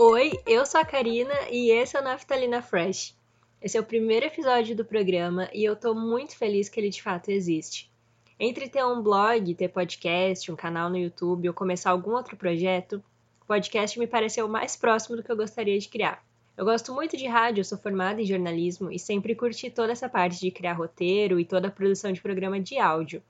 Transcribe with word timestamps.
Oi, 0.00 0.30
eu 0.46 0.64
sou 0.64 0.80
a 0.80 0.84
Karina 0.84 1.34
e 1.50 1.72
esse 1.72 1.96
é 1.96 2.00
o 2.00 2.04
Naftalina 2.04 2.62
Fresh. 2.62 3.16
Esse 3.60 3.76
é 3.76 3.80
o 3.80 3.84
primeiro 3.84 4.26
episódio 4.26 4.76
do 4.76 4.84
programa 4.84 5.50
e 5.52 5.64
eu 5.64 5.74
tô 5.74 5.92
muito 5.92 6.36
feliz 6.36 6.68
que 6.68 6.78
ele 6.78 6.88
de 6.88 7.02
fato 7.02 7.32
existe. 7.32 7.90
Entre 8.38 8.68
ter 8.68 8.84
um 8.84 9.02
blog, 9.02 9.52
ter 9.56 9.66
podcast, 9.66 10.52
um 10.52 10.54
canal 10.54 10.88
no 10.88 10.96
YouTube 10.96 11.48
ou 11.48 11.52
começar 11.52 11.90
algum 11.90 12.12
outro 12.12 12.36
projeto, 12.36 13.02
o 13.42 13.44
podcast 13.44 13.98
me 13.98 14.06
pareceu 14.06 14.46
mais 14.46 14.76
próximo 14.76 15.16
do 15.16 15.22
que 15.24 15.32
eu 15.32 15.36
gostaria 15.36 15.76
de 15.76 15.88
criar. 15.88 16.24
Eu 16.56 16.64
gosto 16.64 16.94
muito 16.94 17.16
de 17.16 17.26
rádio, 17.26 17.64
sou 17.64 17.76
formada 17.76 18.22
em 18.22 18.24
jornalismo 18.24 18.92
e 18.92 19.00
sempre 19.00 19.34
curti 19.34 19.68
toda 19.68 19.90
essa 19.90 20.08
parte 20.08 20.38
de 20.38 20.52
criar 20.52 20.74
roteiro 20.74 21.40
e 21.40 21.44
toda 21.44 21.66
a 21.66 21.72
produção 21.72 22.12
de 22.12 22.20
programa 22.20 22.60
de 22.60 22.78
áudio. 22.78 23.20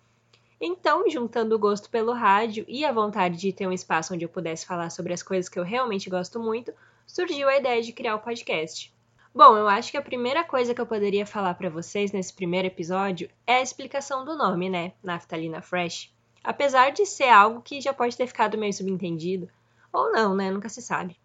Então, 0.60 1.08
juntando 1.08 1.54
o 1.54 1.58
gosto 1.58 1.88
pelo 1.88 2.12
rádio 2.12 2.64
e 2.66 2.84
a 2.84 2.92
vontade 2.92 3.36
de 3.36 3.52
ter 3.52 3.66
um 3.66 3.72
espaço 3.72 4.12
onde 4.12 4.24
eu 4.24 4.28
pudesse 4.28 4.66
falar 4.66 4.90
sobre 4.90 5.12
as 5.12 5.22
coisas 5.22 5.48
que 5.48 5.58
eu 5.58 5.62
realmente 5.62 6.10
gosto 6.10 6.40
muito, 6.40 6.72
surgiu 7.06 7.48
a 7.48 7.56
ideia 7.56 7.80
de 7.80 7.92
criar 7.92 8.16
o 8.16 8.20
podcast. 8.20 8.92
Bom, 9.32 9.56
eu 9.56 9.68
acho 9.68 9.92
que 9.92 9.96
a 9.96 10.02
primeira 10.02 10.42
coisa 10.42 10.74
que 10.74 10.80
eu 10.80 10.86
poderia 10.86 11.24
falar 11.24 11.54
para 11.54 11.70
vocês 11.70 12.10
nesse 12.10 12.32
primeiro 12.32 12.66
episódio 12.66 13.30
é 13.46 13.56
a 13.56 13.62
explicação 13.62 14.24
do 14.24 14.36
nome, 14.36 14.68
né? 14.68 14.94
Naftalina 15.00 15.62
Fresh. 15.62 16.12
Apesar 16.42 16.90
de 16.90 17.06
ser 17.06 17.28
algo 17.28 17.62
que 17.62 17.80
já 17.80 17.94
pode 17.94 18.16
ter 18.16 18.26
ficado 18.26 18.58
meio 18.58 18.72
subentendido, 18.72 19.48
ou 19.92 20.10
não, 20.10 20.34
né? 20.34 20.50
Nunca 20.50 20.68
se 20.68 20.82
sabe. 20.82 21.16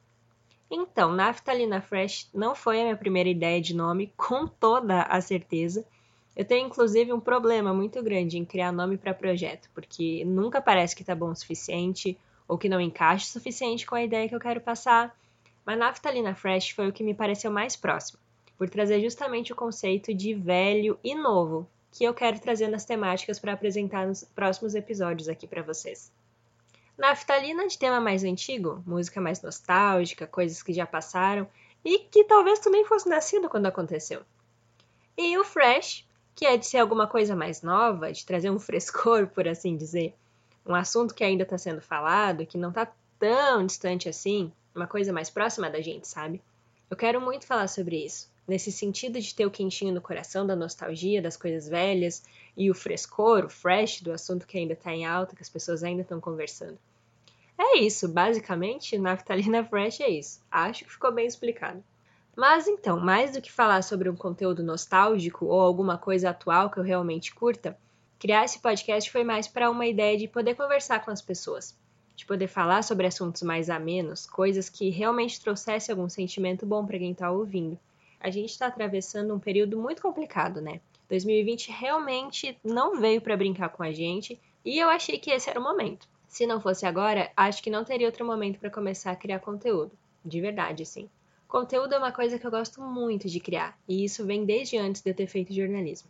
Então, 0.70 1.12
Naftalina 1.12 1.82
Fresh 1.82 2.30
não 2.34 2.54
foi 2.54 2.82
a 2.82 2.84
minha 2.84 2.98
primeira 2.98 3.30
ideia 3.30 3.62
de 3.62 3.76
nome, 3.76 4.14
com 4.16 4.48
toda 4.48 5.04
a 5.04 5.20
certeza. 5.22 5.86
Eu 6.36 6.44
tenho 6.44 6.66
inclusive 6.66 7.14
um 7.14 7.20
problema 7.20 7.74
muito 7.74 8.02
grande 8.02 8.38
em 8.38 8.46
criar 8.46 8.72
nome 8.72 8.98
para 8.98 9.14
projeto, 9.14 9.70
porque 9.74 10.26
nunca 10.26 10.60
parece 10.60 10.96
que 10.96 11.04
tá 11.04 11.14
bom 11.14 11.30
o 11.30 11.36
suficiente 11.36 12.18
ou 12.48 12.58
que 12.58 12.68
não 12.68 12.82
encaixa 12.82 13.26
o 13.26 13.30
suficiente 13.30 13.86
com 13.86 13.96
a 13.96 14.04
ideia 14.04 14.28
que 14.28 14.36
eu 14.36 14.40
quero 14.40 14.60
passar. 14.60 15.16
Mas 15.66 15.78
Naftalina 15.78 16.34
Fresh 16.34 16.72
foi 16.72 16.90
o 16.90 16.94
que 16.94 17.04
me 17.04 17.14
pareceu 17.14 17.52
mais 17.52 17.76
próximo, 17.76 18.20
por 18.58 18.70
trazer 18.70 19.02
justamente 19.02 19.54
o 19.54 19.56
conceito 19.56 20.14
de 20.14 20.34
velho 20.34 21.00
e 21.04 21.16
novo, 21.16 21.68
que 21.92 22.04
eu 22.04 22.14
quero 22.14 22.40
trazer 22.40 22.68
nas 22.68 22.84
temáticas 22.84 23.40
para 23.40 23.54
apresentar 23.54 24.08
nos 24.08 24.24
próximos 24.24 24.74
episódios 24.74 25.30
aqui 25.30 25.46
para 25.46 25.62
vocês. 25.62 26.12
Naftalina 26.98 27.68
de 27.68 27.78
tema 27.78 28.00
mais 28.00 28.24
antigo, 28.24 28.84
música 28.86 29.22
mais 29.22 29.42
nostálgica, 29.42 30.28
coisas 30.28 30.62
que 30.62 30.74
já 30.74 30.86
passaram 30.86 31.48
e 31.86 32.00
que 32.00 32.24
talvez 32.24 32.60
tu 32.60 32.70
nem 32.70 32.86
fosse 32.86 33.08
nascido 33.08 33.50
quando 33.50 33.68
aconteceu. 33.68 34.22
E 35.18 35.38
o 35.38 35.44
Fresh, 35.44 36.06
que 36.36 36.46
é 36.46 36.58
de 36.58 36.66
ser 36.66 36.78
alguma 36.78 37.08
coisa 37.08 37.36
mais 37.36 37.62
nova, 37.62 38.12
de 38.12 38.26
trazer 38.26 38.50
um 38.50 38.60
frescor, 38.60 39.28
por 39.28 39.48
assim 39.48 39.76
dizer, 39.78 40.14
um 40.66 40.76
assunto 40.76 41.14
que 41.14 41.24
ainda 41.24 41.44
está 41.44 41.58
sendo 41.58 41.82
falado, 41.82 42.46
que 42.46 42.58
não 42.58 42.70
está 42.70 42.92
tão 43.20 43.66
distante 43.66 44.10
assim, 44.10 44.52
uma 44.74 44.88
coisa 44.88 45.14
mais 45.14 45.30
próxima 45.30 45.70
da 45.70 45.82
gente, 45.82 46.08
sabe? 46.08 46.42
Eu 46.90 46.98
quero 46.98 47.22
muito 47.22 47.46
falar 47.46 47.68
sobre 47.68 48.04
isso, 48.04 48.30
nesse 48.48 48.72
sentido 48.72 49.20
de 49.20 49.34
ter 49.34 49.46
o 49.46 49.52
quentinho 49.52 49.94
no 49.94 50.02
coração 50.02 50.46
da 50.46 50.56
nostalgia 50.56 51.22
das 51.22 51.38
coisas 51.38 51.68
velhas 51.68 52.24
e 52.56 52.70
o 52.70 52.76
frescor, 52.76 53.46
o 53.46 53.50
fresh 53.50 54.02
do 54.02 54.12
assunto 54.12 54.46
que 54.46 54.58
ainda 54.58 54.74
está 54.74 54.92
em 54.94 55.06
alta, 55.06 55.36
que 55.36 55.42
as 55.42 55.50
pessoas 55.50 55.84
ainda 55.84 56.02
estão 56.02 56.20
conversando. 56.20 56.78
É 57.58 57.80
isso, 57.80 58.08
basicamente, 58.08 58.98
Naftalina 59.00 59.64
Fresh 59.64 60.02
é 60.02 60.10
isso. 60.10 60.42
Acho 60.52 60.84
que 60.84 60.92
ficou 60.92 61.12
bem 61.12 61.26
explicado. 61.26 61.84
Mas 62.36 62.68
então, 62.68 63.00
mais 63.00 63.34
do 63.34 63.42
que 63.42 63.52
falar 63.52 63.84
sobre 63.84 64.10
um 64.10 64.16
conteúdo 64.16 64.64
nostálgico 64.64 65.46
ou 65.46 65.62
alguma 65.62 66.00
coisa 66.00 66.32
atual 66.32 66.70
que 66.72 66.80
eu 66.80 66.84
realmente 66.84 67.34
curta, 67.34 67.78
criar 68.18 68.44
esse 68.44 68.60
podcast 68.60 69.12
foi 69.12 69.24
mais 69.24 69.48
para 69.48 69.70
uma 69.70 69.86
ideia 69.86 70.18
de 70.18 70.28
poder 70.28 70.56
conversar 70.56 71.06
com 71.06 71.12
as 71.12 71.22
pessoas, 71.22 71.78
de 72.16 72.26
poder 72.26 72.48
falar 72.48 72.82
sobre 72.82 73.06
assuntos 73.06 73.44
mais 73.44 73.70
amenos, 73.70 74.26
coisas 74.26 74.68
que 74.68 74.90
realmente 74.90 75.40
trouxessem 75.40 75.94
algum 75.94 76.10
sentimento 76.10 76.66
bom 76.66 76.84
para 76.84 76.98
quem 76.98 77.12
está 77.12 77.30
ouvindo. 77.30 77.78
A 78.20 78.32
gente 78.32 78.50
está 78.50 78.66
atravessando 78.66 79.36
um 79.36 79.40
período 79.40 79.78
muito 79.78 80.02
complicado, 80.02 80.60
né? 80.60 80.82
2020 81.10 81.70
realmente 81.72 82.58
não 82.64 83.00
veio 83.00 83.22
para 83.22 83.38
brincar 83.38 83.70
com 83.70 83.84
a 83.84 83.92
gente 83.92 84.40
e 84.66 84.80
eu 84.80 84.90
achei 84.90 85.20
que 85.20 85.30
esse 85.30 85.52
era 85.52 85.60
o 85.60 85.64
momento. 85.64 86.08
Se 86.28 86.48
não 86.48 86.60
fosse 86.60 86.84
agora, 86.88 87.32
acho 87.38 87.62
que 87.62 87.70
não 87.70 87.84
teria 87.84 88.08
outro 88.08 88.26
momento 88.26 88.58
para 88.58 88.72
começar 88.72 89.12
a 89.12 89.16
criar 89.16 89.40
conteúdo. 89.40 89.92
De 90.26 90.42
verdade, 90.42 90.84
sim. 90.84 91.08
Conteúdo 91.54 91.94
é 91.94 92.00
uma 92.00 92.12
coisa 92.12 92.40
que 92.40 92.48
eu 92.48 92.50
gosto 92.50 92.82
muito 92.82 93.30
de 93.30 93.40
criar, 93.40 93.78
e 93.88 94.04
isso 94.04 94.26
vem 94.26 94.44
desde 94.44 94.76
antes 94.76 95.04
de 95.04 95.12
eu 95.12 95.14
ter 95.14 95.28
feito 95.28 95.54
jornalismo. 95.54 96.10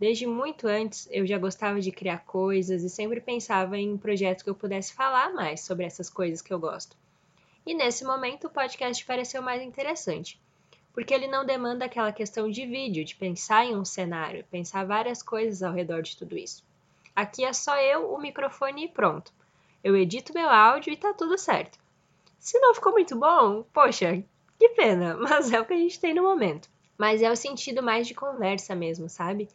Desde 0.00 0.26
muito 0.26 0.66
antes 0.66 1.06
eu 1.10 1.26
já 1.26 1.36
gostava 1.36 1.78
de 1.78 1.92
criar 1.92 2.24
coisas 2.24 2.82
e 2.82 2.88
sempre 2.88 3.20
pensava 3.20 3.76
em 3.76 3.98
projetos 3.98 4.42
que 4.42 4.48
eu 4.48 4.54
pudesse 4.54 4.94
falar 4.94 5.30
mais 5.34 5.60
sobre 5.60 5.84
essas 5.84 6.08
coisas 6.08 6.40
que 6.40 6.54
eu 6.54 6.58
gosto. 6.58 6.96
E 7.66 7.74
nesse 7.74 8.02
momento 8.02 8.46
o 8.46 8.50
podcast 8.50 9.04
pareceu 9.04 9.42
mais 9.42 9.60
interessante, 9.62 10.40
porque 10.94 11.12
ele 11.12 11.26
não 11.26 11.44
demanda 11.44 11.84
aquela 11.84 12.10
questão 12.10 12.50
de 12.50 12.64
vídeo, 12.64 13.04
de 13.04 13.14
pensar 13.14 13.66
em 13.66 13.76
um 13.76 13.84
cenário, 13.84 14.46
pensar 14.50 14.86
várias 14.86 15.22
coisas 15.22 15.62
ao 15.62 15.74
redor 15.74 16.00
de 16.00 16.16
tudo 16.16 16.34
isso. 16.34 16.64
Aqui 17.14 17.44
é 17.44 17.52
só 17.52 17.76
eu, 17.76 18.10
o 18.10 18.18
microfone 18.18 18.86
e 18.86 18.88
pronto. 18.88 19.34
Eu 19.84 19.94
edito 19.94 20.32
meu 20.32 20.48
áudio 20.48 20.90
e 20.90 20.96
tá 20.96 21.12
tudo 21.12 21.36
certo. 21.36 21.78
Se 22.38 22.58
não 22.58 22.74
ficou 22.74 22.92
muito 22.92 23.14
bom, 23.14 23.64
poxa, 23.70 24.24
que 24.58 24.70
pena, 24.70 25.16
mas 25.20 25.52
é 25.52 25.60
o 25.60 25.64
que 25.64 25.72
a 25.72 25.78
gente 25.78 26.00
tem 26.00 26.12
no 26.12 26.22
momento. 26.22 26.68
Mas 26.98 27.22
é 27.22 27.30
o 27.30 27.36
sentido 27.36 27.82
mais 27.82 28.06
de 28.06 28.14
conversa 28.14 28.74
mesmo, 28.74 29.08
sabe? 29.08 29.48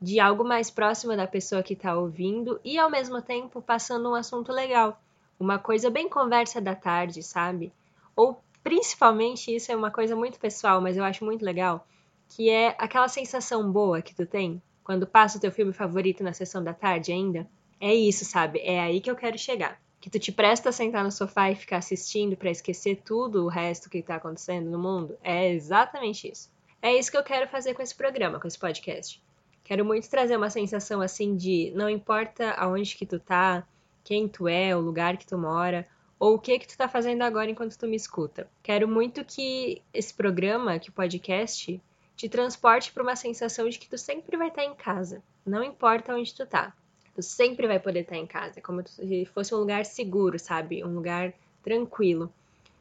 De 0.00 0.20
algo 0.20 0.44
mais 0.44 0.70
próximo 0.70 1.16
da 1.16 1.26
pessoa 1.26 1.62
que 1.62 1.74
tá 1.74 1.96
ouvindo 1.96 2.60
e 2.64 2.78
ao 2.78 2.88
mesmo 2.88 3.20
tempo 3.20 3.60
passando 3.60 4.10
um 4.10 4.14
assunto 4.14 4.52
legal. 4.52 5.00
Uma 5.38 5.58
coisa 5.58 5.90
bem 5.90 6.08
conversa 6.08 6.60
da 6.60 6.74
tarde, 6.74 7.22
sabe? 7.22 7.72
Ou 8.14 8.40
principalmente, 8.62 9.54
isso 9.54 9.72
é 9.72 9.76
uma 9.76 9.90
coisa 9.90 10.14
muito 10.14 10.38
pessoal, 10.38 10.80
mas 10.80 10.96
eu 10.96 11.04
acho 11.04 11.24
muito 11.24 11.44
legal, 11.44 11.86
que 12.28 12.48
é 12.48 12.74
aquela 12.78 13.08
sensação 13.08 13.70
boa 13.70 14.00
que 14.00 14.14
tu 14.14 14.24
tem 14.24 14.62
quando 14.84 15.06
passa 15.06 15.38
o 15.38 15.40
teu 15.40 15.50
filme 15.50 15.72
favorito 15.72 16.22
na 16.22 16.32
sessão 16.32 16.62
da 16.62 16.72
tarde 16.72 17.10
ainda. 17.10 17.48
É 17.80 17.92
isso, 17.92 18.24
sabe? 18.24 18.60
É 18.60 18.80
aí 18.80 19.00
que 19.00 19.10
eu 19.10 19.16
quero 19.16 19.36
chegar 19.36 19.78
que 20.00 20.10
tu 20.10 20.18
te 20.18 20.30
presta 20.30 20.68
a 20.68 20.72
sentar 20.72 21.02
no 21.02 21.10
sofá 21.10 21.50
e 21.50 21.56
ficar 21.56 21.78
assistindo 21.78 22.36
para 22.36 22.50
esquecer 22.50 23.02
tudo 23.04 23.44
o 23.44 23.48
resto 23.48 23.90
que 23.90 24.02
tá 24.02 24.16
acontecendo 24.16 24.70
no 24.70 24.78
mundo, 24.78 25.18
é 25.22 25.50
exatamente 25.50 26.30
isso. 26.30 26.50
É 26.80 26.94
isso 26.94 27.10
que 27.10 27.16
eu 27.16 27.24
quero 27.24 27.48
fazer 27.48 27.74
com 27.74 27.82
esse 27.82 27.94
programa, 27.94 28.38
com 28.38 28.46
esse 28.46 28.58
podcast. 28.58 29.22
Quero 29.64 29.84
muito 29.84 30.08
trazer 30.08 30.36
uma 30.36 30.50
sensação 30.50 31.00
assim 31.00 31.34
de 31.36 31.72
não 31.74 31.90
importa 31.90 32.52
aonde 32.52 32.94
que 32.94 33.04
tu 33.04 33.18
tá, 33.18 33.66
quem 34.04 34.28
tu 34.28 34.46
é, 34.46 34.76
o 34.76 34.80
lugar 34.80 35.16
que 35.16 35.26
tu 35.26 35.36
mora, 35.36 35.86
ou 36.18 36.34
o 36.34 36.38
que 36.38 36.58
que 36.58 36.68
tu 36.68 36.76
tá 36.76 36.88
fazendo 36.88 37.22
agora 37.22 37.50
enquanto 37.50 37.76
tu 37.76 37.86
me 37.86 37.96
escuta. 37.96 38.48
Quero 38.62 38.86
muito 38.86 39.24
que 39.24 39.82
esse 39.92 40.14
programa, 40.14 40.78
que 40.78 40.90
o 40.90 40.92
podcast, 40.92 41.82
te 42.16 42.28
transporte 42.28 42.92
para 42.92 43.02
uma 43.02 43.16
sensação 43.16 43.68
de 43.68 43.78
que 43.78 43.88
tu 43.88 43.98
sempre 43.98 44.36
vai 44.36 44.48
estar 44.48 44.64
em 44.64 44.74
casa, 44.74 45.22
não 45.44 45.62
importa 45.62 46.14
onde 46.14 46.34
tu 46.34 46.46
tá. 46.46 46.72
Tu 47.16 47.22
sempre 47.22 47.66
vai 47.66 47.80
poder 47.80 48.00
estar 48.00 48.16
em 48.16 48.26
casa, 48.26 48.60
como 48.60 48.86
se 48.86 49.24
fosse 49.24 49.54
um 49.54 49.58
lugar 49.58 49.86
seguro, 49.86 50.38
sabe? 50.38 50.84
Um 50.84 50.94
lugar 50.94 51.32
tranquilo. 51.62 52.30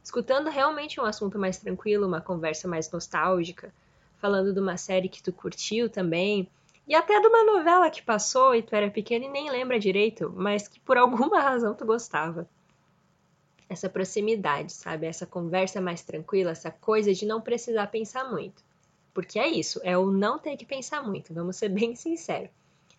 Escutando 0.04 0.50
realmente 0.50 1.00
um 1.00 1.06
assunto 1.06 1.40
mais 1.40 1.58
tranquilo, 1.58 2.06
uma 2.06 2.20
conversa 2.20 2.68
mais 2.68 2.92
nostálgica, 2.92 3.74
falando 4.18 4.52
de 4.52 4.60
uma 4.60 4.76
série 4.76 5.08
que 5.08 5.24
tu 5.24 5.32
curtiu 5.32 5.90
também, 5.90 6.50
e 6.86 6.94
até 6.94 7.18
de 7.22 7.28
uma 7.28 7.46
novela 7.46 7.90
que 7.90 8.04
passou 8.04 8.54
e 8.54 8.62
tu 8.62 8.76
era 8.76 8.92
pequena 8.92 9.24
e 9.24 9.30
nem 9.30 9.50
lembra 9.50 9.80
direito, 9.80 10.30
mas 10.36 10.68
que 10.68 10.82
por 10.82 10.98
alguma 10.98 11.40
razão 11.42 11.74
tu 11.74 11.86
gostava. 11.86 12.46
Essa 13.70 13.90
proximidade, 13.90 14.74
sabe? 14.74 15.06
Essa 15.06 15.26
conversa 15.26 15.80
mais 15.80 16.04
tranquila, 16.04 16.52
essa 16.52 16.72
coisa 16.72 17.14
de 17.14 17.26
não 17.26 17.40
precisar 17.40 17.88
pensar 17.88 18.30
muito. 18.30 18.62
Porque 19.14 19.40
é 19.40 19.48
isso, 19.48 19.80
é 19.82 19.98
o 19.98 20.12
não 20.12 20.38
ter 20.38 20.58
que 20.58 20.66
pensar 20.66 21.02
muito, 21.02 21.34
vamos 21.34 21.56
ser 21.56 21.70
bem 21.80 21.96
sinceros. 21.96 22.50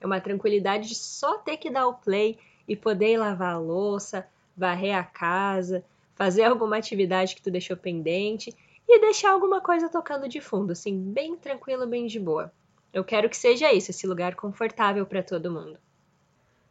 É 0.00 0.06
uma 0.06 0.20
tranquilidade 0.20 0.88
de 0.88 0.94
só 0.94 1.38
ter 1.38 1.56
que 1.56 1.70
dar 1.70 1.86
o 1.86 1.94
play 1.94 2.38
e 2.68 2.76
poder 2.76 3.12
ir 3.12 3.18
lavar 3.18 3.54
a 3.54 3.58
louça, 3.58 4.26
varrer 4.56 4.96
a 4.96 5.04
casa, 5.04 5.84
fazer 6.14 6.44
alguma 6.44 6.76
atividade 6.76 7.34
que 7.34 7.42
tu 7.42 7.50
deixou 7.50 7.76
pendente 7.76 8.54
e 8.88 9.00
deixar 9.00 9.30
alguma 9.30 9.60
coisa 9.60 9.88
tocando 9.88 10.28
de 10.28 10.40
fundo, 10.40 10.72
assim, 10.72 10.96
bem 10.96 11.36
tranquilo, 11.36 11.86
bem 11.86 12.06
de 12.06 12.20
boa. 12.20 12.52
Eu 12.92 13.04
quero 13.04 13.28
que 13.28 13.36
seja 13.36 13.72
isso, 13.72 13.90
esse 13.90 14.06
lugar 14.06 14.34
confortável 14.34 15.04
para 15.04 15.22
todo 15.22 15.50
mundo. 15.50 15.78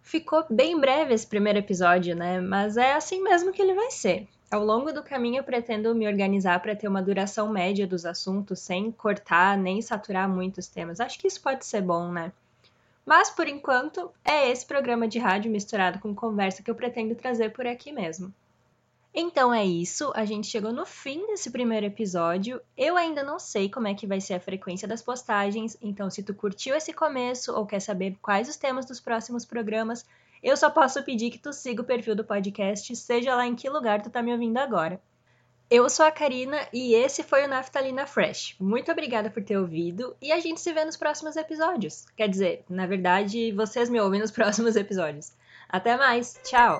Ficou 0.01 0.45
bem 0.50 0.80
breve 0.80 1.13
esse 1.13 1.27
primeiro 1.27 1.60
episódio, 1.60 2.16
né? 2.16 2.39
Mas 2.39 2.77
é 2.77 2.94
assim 2.94 3.22
mesmo 3.22 3.51
que 3.51 3.62
ele 3.62 3.74
vai 3.74 3.92
ser. 3.92 4.27
Ao 4.50 4.63
longo 4.63 4.94
do 4.94 5.04
caminho, 5.04 5.39
eu 5.39 5.44
pretendo 5.44 5.94
me 5.95 6.07
organizar 6.07 6.62
para 6.62 6.75
ter 6.75 6.88
uma 6.88 7.01
duração 7.01 7.50
média 7.50 7.88
dos 7.88 8.06
assuntos, 8.06 8.60
sem 8.60 8.92
cortar 8.92 9.57
nem 9.57 9.81
saturar 9.81 10.30
muitos 10.30 10.68
temas. 10.68 11.00
Acho 11.00 11.19
que 11.19 11.27
isso 11.27 11.42
pode 11.42 11.66
ser 11.66 11.81
bom, 11.81 12.12
né? 12.12 12.31
Mas 13.06 13.30
por 13.30 13.48
enquanto 13.48 14.12
é 14.24 14.50
esse 14.50 14.66
programa 14.66 15.07
de 15.07 15.19
rádio 15.19 15.52
misturado 15.52 16.00
com 16.00 16.16
conversa 16.16 16.63
que 16.63 16.72
eu 16.72 16.75
pretendo 16.75 17.13
trazer 17.13 17.52
por 17.52 17.68
aqui 17.68 17.92
mesmo. 17.92 18.34
Então 19.13 19.54
é 19.54 19.63
isso, 19.63 20.12
a 20.13 20.25
gente 20.25 20.48
chegou 20.48 20.74
no 20.74 20.86
fim 20.86 21.25
desse 21.28 21.50
primeiro 21.50 21.86
episódio. 21.86 22.60
Eu 22.75 22.98
ainda 22.98 23.24
não 23.24 23.40
sei 23.40 23.69
como 23.69 23.88
é 23.88 23.94
que 23.94 24.06
vai 24.06 24.19
ser 24.19 24.34
a 24.34 24.40
frequência 24.42 24.88
das 24.88 25.02
postagens, 25.02 25.78
então 25.81 26.10
se 26.10 26.22
tu 26.22 26.34
curtiu 26.34 26.75
esse 26.75 26.92
começo 26.92 27.54
ou 27.54 27.66
quer 27.66 27.80
saber 27.80 28.18
quais 28.22 28.50
os 28.50 28.57
temas 28.57 28.86
dos 28.86 29.00
próximos 29.00 29.46
programas, 29.46 30.06
eu 30.44 30.58
só 30.58 30.69
posso 30.69 31.01
pedir 31.04 31.31
que 31.31 31.40
tu 31.40 31.54
siga 31.54 31.81
o 31.81 31.86
perfil 31.86 32.13
do 32.13 32.25
podcast, 32.25 32.94
seja 32.96 33.36
lá 33.36 33.48
em 33.48 33.56
que 33.56 33.69
lugar 33.69 34.01
tu 34.01 34.10
tá 34.10 34.22
me 34.22 34.34
ouvindo 34.34 34.58
agora. 34.58 35.00
Eu 35.70 35.90
sou 35.90 36.06
a 36.06 36.12
Karina 36.12 36.60
e 36.72 36.94
esse 36.94 37.24
foi 37.24 37.44
o 37.44 37.48
Naftalina 37.48 38.06
Fresh. 38.06 38.56
Muito 38.60 38.92
obrigada 38.92 39.32
por 39.32 39.44
ter 39.44 39.58
ouvido 39.58 40.16
e 40.22 40.32
a 40.32 40.40
gente 40.40 40.62
se 40.62 40.72
vê 40.72 40.86
nos 40.86 40.96
próximos 40.96 41.36
episódios. 41.36 42.06
Quer 42.16 42.30
dizer, 42.30 42.64
na 42.70 42.86
verdade, 42.86 43.52
vocês 43.52 43.90
me 43.90 44.00
ouvem 44.00 44.22
nos 44.22 44.30
próximos 44.32 44.76
episódios. 44.76 45.32
Até 45.68 45.98
mais, 45.98 46.40
tchau! 46.44 46.80